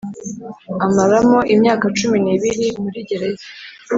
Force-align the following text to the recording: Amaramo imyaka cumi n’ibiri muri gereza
Amaramo 0.85 1.37
imyaka 1.53 1.85
cumi 1.97 2.17
n’ibiri 2.25 2.65
muri 2.81 2.99
gereza 3.09 3.45